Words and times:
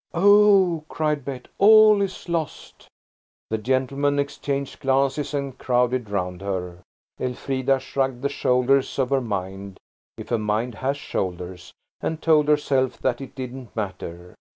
"Oh!" 0.15 0.83
cried 0.89 1.23
Bet," 1.23 1.47
all 1.59 2.01
is 2.01 2.27
lost!" 2.27 2.87
The 3.51 3.59
gentlemen 3.59 4.17
exchanged 4.17 4.79
glances 4.79 5.31
and 5.31 5.55
crowded 5.55 6.09
round 6.09 6.41
her. 6.41 6.79
Elfrida 7.19 7.79
shrugged 7.79 8.23
the 8.23 8.27
shoulders 8.27 8.97
of 8.97 9.11
her 9.11 9.21
mind–if 9.21 10.31
a 10.31 10.39
mind 10.39 10.73
has 10.81 10.97
shoulders–and 10.97 12.19
told 12.19 12.47
herself 12.47 12.97
that 13.01 13.21
it 13.21 13.35
didn't 13.35 13.75
matter. 13.75 14.33